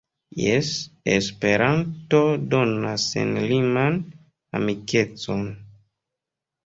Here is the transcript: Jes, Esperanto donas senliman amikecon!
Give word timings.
Jes, 0.43 0.69
Esperanto 1.15 2.21
donas 2.53 3.05
senliman 3.11 4.03
amikecon! 4.61 5.45